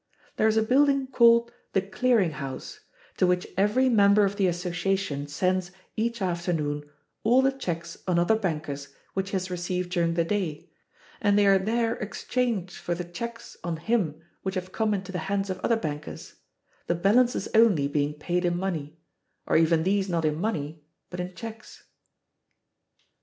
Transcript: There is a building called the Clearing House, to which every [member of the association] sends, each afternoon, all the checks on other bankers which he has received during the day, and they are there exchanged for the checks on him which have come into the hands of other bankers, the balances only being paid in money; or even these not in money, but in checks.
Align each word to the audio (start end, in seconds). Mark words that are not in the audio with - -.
There 0.37 0.47
is 0.47 0.57
a 0.57 0.63
building 0.63 1.05
called 1.05 1.51
the 1.73 1.81
Clearing 1.83 2.31
House, 2.31 2.79
to 3.17 3.27
which 3.27 3.45
every 3.55 3.87
[member 3.87 4.25
of 4.25 4.35
the 4.35 4.47
association] 4.47 5.27
sends, 5.27 5.69
each 5.95 6.23
afternoon, 6.23 6.89
all 7.21 7.43
the 7.43 7.51
checks 7.51 7.99
on 8.07 8.17
other 8.17 8.35
bankers 8.35 8.95
which 9.13 9.29
he 9.29 9.33
has 9.35 9.51
received 9.51 9.91
during 9.91 10.15
the 10.15 10.23
day, 10.23 10.71
and 11.21 11.37
they 11.37 11.45
are 11.45 11.59
there 11.59 11.97
exchanged 11.97 12.77
for 12.77 12.95
the 12.95 13.03
checks 13.05 13.55
on 13.63 13.77
him 13.77 14.19
which 14.41 14.55
have 14.55 14.71
come 14.71 14.95
into 14.95 15.11
the 15.11 15.19
hands 15.29 15.51
of 15.51 15.59
other 15.59 15.77
bankers, 15.77 16.33
the 16.87 16.95
balances 16.95 17.47
only 17.53 17.87
being 17.87 18.15
paid 18.15 18.43
in 18.43 18.57
money; 18.57 18.97
or 19.45 19.55
even 19.55 19.83
these 19.83 20.09
not 20.09 20.25
in 20.25 20.35
money, 20.41 20.81
but 21.11 21.19
in 21.19 21.35
checks. 21.35 21.83